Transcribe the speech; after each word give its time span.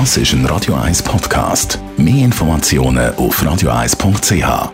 Das 0.00 0.16
ist 0.16 0.32
ein 0.32 0.44
Radio 0.46 0.74
1 0.74 1.04
Podcast. 1.04 1.78
Mehr 1.96 2.24
Informationen 2.24 3.14
auf 3.14 3.40
radio1.ch. 3.40 4.72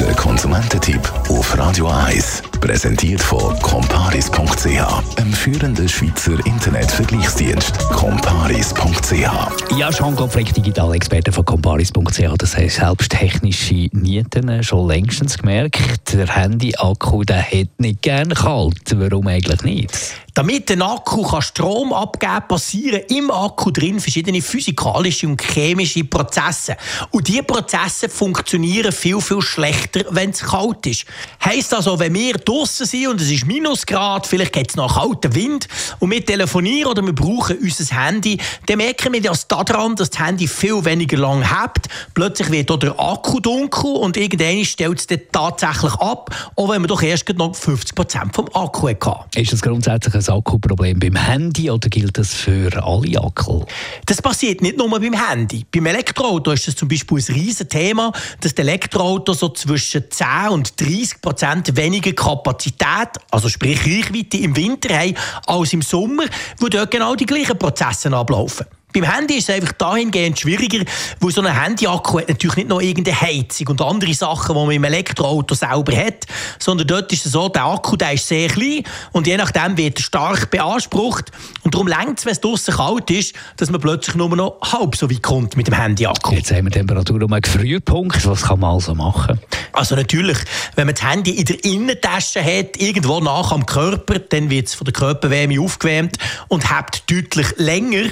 Der 0.00 0.14
Konsumententipp 0.16 1.00
auf 1.28 1.56
Radio 1.56 1.86
1 1.86 2.42
präsentiert 2.60 3.22
von 3.22 3.56
comparis.ch, 3.60 5.16
einem 5.16 5.32
führenden 5.32 5.88
Schweizer 5.88 6.44
Internetvergleichsdienst. 6.44 7.78
comparis.ch. 7.90 9.78
Ja, 9.78 9.90
Jean 9.90 10.16
Gottfried, 10.16 10.56
Digitalexperte 10.56 11.30
von 11.30 11.44
comparis.ch, 11.44 12.36
das 12.36 12.56
heißt 12.56 12.76
selbst 12.76 13.12
technische 13.12 13.88
Nieten 13.92 14.60
schon 14.64 14.88
längstens 14.88 15.38
gemerkt, 15.38 16.14
der 16.14 16.26
Handy-Akku 16.26 17.22
hat 17.28 17.68
nicht 17.78 18.02
gerne 18.02 18.34
kalt. 18.34 18.96
Warum 18.96 19.28
eigentlich 19.28 19.62
nicht? 19.62 19.92
Damit 20.34 20.70
der 20.70 20.80
Akku 20.80 21.40
Strom 21.42 21.92
abgeben 21.92 22.32
kann, 22.32 22.48
passieren 22.48 23.02
im 23.08 23.30
Akku 23.30 23.70
drin 23.70 24.00
verschiedene 24.00 24.40
physikalische 24.40 25.26
und 25.26 25.42
chemische 25.42 26.04
Prozesse. 26.04 26.76
Und 27.10 27.28
diese 27.28 27.42
Prozesse 27.42 28.08
funktionieren 28.08 28.92
viel, 28.92 29.20
viel 29.20 29.42
schlechter, 29.42 30.04
wenn 30.10 30.30
es 30.30 30.40
kalt 30.40 30.86
ist. 30.86 31.04
Heißt 31.44 31.74
also, 31.74 31.98
wenn 31.98 32.14
wir 32.14 32.34
draußen 32.34 32.86
sind 32.86 33.08
und 33.08 33.20
es 33.20 33.30
ist 33.30 33.46
Minusgrad, 33.46 34.26
vielleicht 34.26 34.52
geht 34.52 34.70
es 34.70 34.76
noch 34.76 34.96
kalten 34.96 35.34
Wind 35.34 35.68
und 35.98 36.10
wir 36.10 36.24
telefonieren 36.24 36.90
oder 36.90 37.02
wir 37.04 37.14
brauchen 37.14 37.58
unser 37.58 37.94
Handy, 37.94 38.38
dann 38.66 38.78
merken 38.78 39.12
wir 39.12 39.20
das 39.20 39.48
daran, 39.48 39.96
dass 39.96 40.10
das 40.10 40.20
Handy 40.20 40.48
viel 40.48 40.82
weniger 40.84 41.18
lang 41.18 41.42
hebt. 41.42 41.88
Plötzlich 42.14 42.50
wird 42.50 42.70
auch 42.70 42.78
der 42.78 42.98
Akku 42.98 43.40
dunkel 43.40 43.96
und 43.96 44.16
irgendwann 44.16 44.64
stellt 44.64 44.98
es 44.98 45.06
dann 45.06 45.20
tatsächlich 45.30 45.92
ab, 45.94 46.34
auch 46.56 46.70
wenn 46.70 46.80
man 46.80 46.88
doch 46.88 47.02
erst 47.02 47.28
noch 47.34 47.54
50% 47.54 48.32
vom 48.32 48.46
Akku 48.54 48.88
hatte. 48.88 49.24
Ist 49.34 49.52
das 49.52 49.60
grundsätzlich 49.60 50.21
ein 50.28 50.34
Akkuproblem 50.34 50.98
beim 50.98 51.16
Handy 51.16 51.70
oder 51.70 51.88
gilt 51.88 52.18
das 52.18 52.34
für 52.34 52.70
alle 52.82 53.20
Akku? 53.20 53.64
Das 54.06 54.20
passiert 54.22 54.62
nicht 54.62 54.76
nur 54.76 54.88
beim 54.88 55.12
Handy. 55.12 55.64
Beim 55.70 55.86
Elektroauto 55.86 56.52
ist 56.52 56.68
das 56.68 56.76
zum 56.76 56.88
Beispiel 56.88 57.18
ein 57.18 57.34
riesen 57.34 57.68
Thema, 57.68 58.12
dass 58.40 58.54
die 58.54 58.62
Elektroautos 58.62 59.40
so 59.40 59.48
zwischen 59.50 60.10
10 60.10 60.26
und 60.50 60.80
30 60.80 61.20
Prozent 61.20 61.76
weniger 61.76 62.12
Kapazität, 62.12 63.08
also 63.30 63.48
sprich 63.48 63.80
Reichweite 63.80 64.38
im 64.38 64.56
Winter 64.56 64.96
haben 64.98 65.14
als 65.46 65.72
im 65.72 65.82
Sommer, 65.82 66.24
wo 66.58 66.68
dort 66.68 66.90
genau 66.90 67.14
die 67.14 67.26
gleichen 67.26 67.58
Prozesse 67.58 68.10
ablaufen. 68.12 68.66
Beim 68.92 69.04
Handy 69.04 69.38
ist 69.38 69.48
es 69.48 69.54
einfach 69.54 69.72
dahingehend 69.72 70.38
schwieriger, 70.38 70.84
weil 71.20 71.30
so 71.30 71.40
ein 71.40 71.62
Handy-Akku 71.62 72.20
hat 72.20 72.28
natürlich 72.28 72.56
nicht 72.56 72.68
noch 72.68 72.80
irgendeine 72.80 73.20
Heizung 73.20 73.68
und 73.68 73.80
andere 73.80 74.12
Sachen, 74.12 74.54
die 74.54 74.60
man 74.60 74.70
im 74.70 74.84
Elektroauto 74.84 75.54
selber 75.54 75.96
hat, 75.96 76.26
sondern 76.58 76.86
dort 76.86 77.12
ist 77.12 77.24
es 77.24 77.32
so, 77.32 77.48
der 77.48 77.64
Akku 77.64 77.96
der 77.96 78.12
ist 78.12 78.28
sehr 78.28 78.48
klein 78.48 78.82
und 79.12 79.26
je 79.26 79.36
nachdem 79.36 79.76
wird 79.76 79.98
er 79.98 80.02
stark 80.02 80.50
beansprucht 80.50 81.30
und 81.62 81.74
darum 81.74 81.86
längt 81.86 82.18
es, 82.18 82.26
wenn 82.26 82.32
es 82.32 82.40
draußen 82.40 82.74
kalt 82.74 83.10
ist, 83.10 83.34
dass 83.56 83.70
man 83.70 83.80
plötzlich 83.80 84.14
nur 84.14 84.28
noch 84.36 84.58
halb 84.60 84.94
so 84.96 85.10
weit 85.10 85.22
kommt 85.22 85.56
mit 85.56 85.66
dem 85.66 85.74
Handy-Akku. 85.74 86.34
Jetzt 86.34 86.52
haben 86.52 86.64
wir 86.64 86.70
Temperatur 86.70 87.22
um 87.22 87.32
einen 87.32 87.42
Gefrierpunkt. 87.42 88.26
Was 88.26 88.42
kann 88.42 88.60
man 88.60 88.74
also 88.74 88.94
machen? 88.94 89.40
Also 89.72 89.96
natürlich, 89.96 90.38
wenn 90.76 90.86
man 90.86 90.94
das 90.94 91.04
Handy 91.04 91.32
in 91.32 91.44
der 91.44 91.64
Innentasche 91.64 92.42
hat, 92.44 92.76
irgendwo 92.76 93.20
nach 93.20 93.52
am 93.52 93.66
Körper, 93.66 94.18
dann 94.18 94.50
wird 94.50 94.68
es 94.68 94.74
von 94.74 94.84
der 94.84 94.92
Körperwärme 94.92 95.60
aufgewärmt 95.60 96.16
und 96.48 96.74
hebt 96.74 97.10
deutlich 97.10 97.46
länger. 97.56 98.10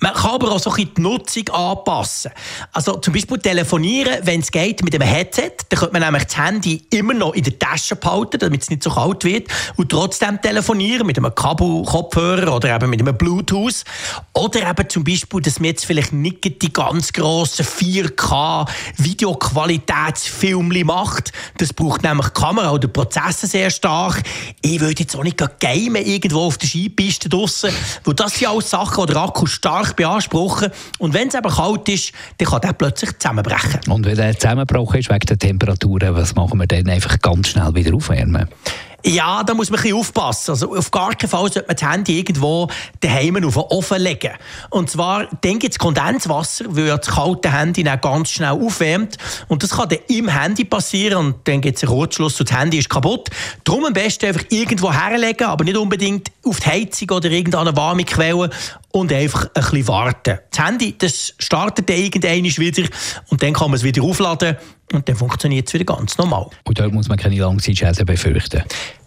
Man 0.00 0.14
kann 0.14 0.30
aber 0.30 0.52
auch 0.52 0.60
so 0.60 0.70
ein 0.70 0.90
die 0.96 1.00
Nutzung 1.00 1.48
anpassen. 1.50 2.30
Also 2.72 2.96
zum 2.98 3.12
Beispiel 3.12 3.38
telefonieren, 3.38 4.18
wenn 4.22 4.40
es 4.40 4.50
geht, 4.50 4.82
mit 4.82 4.94
einem 4.94 5.06
Headset. 5.06 5.52
Dann 5.68 5.80
könnte 5.80 5.92
man 5.92 6.02
nämlich 6.02 6.24
das 6.24 6.36
Handy 6.38 6.82
immer 6.90 7.14
noch 7.14 7.34
in 7.34 7.44
der 7.44 7.58
Tasche 7.58 7.96
behalten, 7.96 8.38
damit 8.38 8.62
es 8.62 8.70
nicht 8.70 8.82
so 8.82 8.90
kalt 8.90 9.24
wird. 9.24 9.48
Und 9.76 9.90
trotzdem 9.90 10.40
telefonieren 10.40 11.06
mit 11.06 11.18
einem 11.18 11.34
Kabelkopfhörer 11.34 12.54
oder 12.54 12.74
eben 12.74 12.90
mit 12.90 13.00
einem 13.00 13.16
Bluetooth. 13.16 13.84
Oder 14.32 14.70
eben 14.70 14.88
zum 14.88 15.04
Beispiel, 15.04 15.40
dass 15.42 15.58
man 15.58 15.66
jetzt 15.66 15.84
vielleicht 15.84 16.12
nicht 16.12 16.62
die 16.62 16.72
ganz 16.72 17.12
grossen 17.12 17.66
4K 17.66 18.66
Videoqualitätsfilme 18.96 20.84
macht. 21.00 21.32
Das 21.58 21.72
braucht 21.72 22.02
nämlich 22.02 22.28
die 22.28 22.40
Kamera 22.40 22.72
oder 22.72 22.88
Prozesse 22.88 23.46
sehr 23.46 23.70
stark. 23.70 24.22
Ich 24.62 24.80
würde 24.80 25.00
jetzt 25.00 25.16
auch 25.16 25.22
nicht 25.22 25.38
gamen 25.38 26.04
irgendwo 26.04 26.40
auf 26.46 26.58
der 26.58 26.68
Skipiste 26.68 27.28
draussen, 27.28 27.70
weil 28.04 28.14
das 28.14 28.34
sind 28.34 28.48
alles 28.48 28.70
Sachen, 28.70 29.06
die 29.06 29.12
der 29.12 29.22
Akku 29.22 29.46
stark 29.46 29.96
beanspruchen. 29.96 30.70
Und 30.98 31.14
wenn 31.14 31.28
es 31.28 31.34
eben 31.34 31.50
kalt 31.50 31.88
ist, 31.88 32.12
dann 32.38 32.48
kann 32.48 32.60
der 32.60 32.72
plötzlich 32.72 33.18
zusammenbrechen. 33.18 33.80
Und 33.88 34.06
wenn 34.06 34.18
er 34.18 34.38
zusammengebrochen 34.38 35.00
ist 35.00 35.10
wegen 35.10 35.26
der 35.26 35.38
Temperaturen, 35.38 36.14
was 36.14 36.34
machen 36.34 36.58
wir 36.58 36.66
dann 36.66 36.88
einfach 36.88 37.18
ganz 37.20 37.48
schnell 37.48 37.74
wieder 37.74 37.94
aufwärmen? 37.94 38.48
Ja, 39.04 39.42
da 39.42 39.54
muss 39.54 39.70
man 39.70 39.78
ein 39.78 39.82
bisschen 39.82 39.98
aufpassen. 39.98 40.50
Also 40.50 40.76
auf 40.76 40.90
gar 40.90 41.14
keinen 41.14 41.30
Fall 41.30 41.40
sollte 41.40 41.64
man 41.66 41.76
das 41.76 41.90
Handy 41.90 42.18
irgendwo 42.18 42.68
daheim 43.00 43.44
auf 43.44 43.54
den 43.54 43.62
Ofen 43.62 44.02
legen. 44.02 44.32
Und 44.70 44.90
zwar, 44.90 45.26
dann 45.40 45.58
gibt 45.58 45.74
es 45.74 45.78
Kondenswasser, 45.78 46.64
weil 46.68 46.86
das 46.86 47.06
kalte 47.06 47.52
Handy 47.52 47.82
dann 47.82 48.00
ganz 48.00 48.30
schnell 48.30 48.50
aufwärmt. 48.50 49.16
Und 49.48 49.62
das 49.62 49.70
kann 49.70 49.88
dann 49.88 50.00
im 50.08 50.28
Handy 50.28 50.64
passieren 50.64 51.18
und 51.18 51.48
dann 51.48 51.60
gibt 51.60 51.78
es 51.78 51.84
einen 51.84 51.92
Kurzschluss 51.92 52.38
und 52.40 52.50
das 52.50 52.58
Handy 52.58 52.78
ist 52.78 52.90
kaputt. 52.90 53.30
Darum 53.64 53.86
am 53.86 53.92
besten 53.92 54.26
einfach 54.26 54.44
irgendwo 54.50 54.92
herlegen, 54.92 55.46
aber 55.46 55.64
nicht 55.64 55.76
unbedingt 55.76 56.30
auf 56.44 56.60
die 56.60 56.68
Heizung 56.68 57.10
oder 57.10 57.30
irgendeine 57.30 57.76
warme 57.76 58.04
Quelle 58.04 58.50
und 58.92 59.12
einfach 59.12 59.44
ein 59.54 59.62
bisschen 59.62 59.88
warten. 59.88 60.38
Das 60.50 60.66
Handy 60.66 60.96
das 60.98 61.34
startet 61.38 61.88
dann 61.88 61.96
irgendwann 61.96 62.44
wieder 62.44 62.88
und 63.28 63.42
dann 63.42 63.52
kann 63.52 63.70
man 63.70 63.76
es 63.76 63.82
wieder 63.82 64.02
aufladen 64.02 64.56
und 64.92 65.08
dann 65.08 65.16
funktioniert 65.16 65.68
es 65.68 65.74
wieder 65.74 65.84
ganz 65.84 66.18
normal. 66.18 66.46
Und 66.64 66.78
dort 66.78 66.92
muss 66.92 67.08
man 67.08 67.18
keine 67.18 67.36
Langzeitschäden 67.36 68.06
befürchten? 68.06 68.62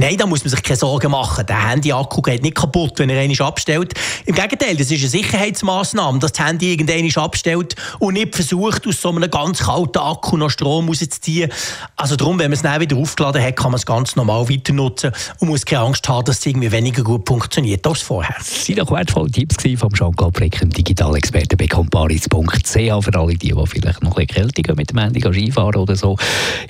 Nein, 0.00 0.16
da 0.16 0.26
muss 0.26 0.44
man 0.44 0.50
sich 0.50 0.62
keine 0.62 0.76
Sorgen 0.76 1.10
machen. 1.10 1.44
Der 1.44 1.70
Handy-Akku 1.70 2.22
geht 2.22 2.44
nicht 2.44 2.54
kaputt, 2.54 3.00
wenn 3.00 3.10
er 3.10 3.20
einmal 3.20 3.48
abstellt. 3.48 3.94
Im 4.26 4.34
Gegenteil, 4.36 4.76
das 4.76 4.92
ist 4.92 5.00
eine 5.00 5.08
Sicherheitsmaßnahme, 5.08 6.20
dass 6.20 6.30
das 6.30 6.46
Handy 6.46 6.72
irgendwann 6.72 7.24
abstellt 7.24 7.74
und 7.98 8.14
nicht 8.14 8.32
versucht, 8.32 8.86
aus 8.86 9.02
so 9.02 9.10
einem 9.10 9.28
ganz 9.28 9.58
kalten 9.58 9.98
Akku 9.98 10.36
noch 10.36 10.50
Strom 10.50 10.86
rauszuziehen. 10.86 11.50
Also 11.96 12.14
darum, 12.14 12.38
wenn 12.38 12.46
man 12.46 12.52
es 12.52 12.62
dann 12.62 12.80
wieder 12.80 12.96
aufgeladen 12.96 13.42
hat, 13.42 13.56
kann 13.56 13.72
man 13.72 13.78
es 13.78 13.86
ganz 13.86 14.14
normal 14.14 14.48
weiter 14.48 14.72
nutzen 14.72 15.10
und 15.40 15.48
muss 15.48 15.64
keine 15.64 15.82
Angst 15.82 16.08
haben, 16.08 16.24
dass 16.24 16.38
es 16.38 16.46
irgendwie 16.46 16.70
weniger 16.70 17.02
gut 17.02 17.26
funktioniert 17.26 17.84
als 17.84 18.00
vorher. 18.00 18.36
Das 18.38 18.66
sind 18.66 18.78
doch 18.78 18.92
wertvolle 18.92 19.32
Tipps 19.32 19.56
von 19.80 19.92
Jean-Claude 19.92 20.30
Brick, 20.30 20.60
dem 20.60 20.70
Digitalexperten 20.70 21.58
bei 21.58 21.66
comparis.ch 21.66 22.72
für 22.72 23.18
alle 23.18 23.34
die, 23.34 23.52
die 23.52 23.66
vielleicht 23.66 24.04
noch 24.04 24.16
ein 24.16 24.26
bisschen 24.26 24.52
kälter 24.52 24.76
mit 24.76 24.90
dem 24.90 24.98
Handy 24.98 25.20
Skifahren 25.20 25.74
oder 25.74 25.96
so. 25.96 26.16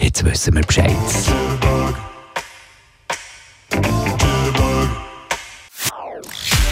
Jetzt 0.00 0.24
wissen 0.24 0.54
wir 0.54 0.62
Bescheid. 0.62 0.96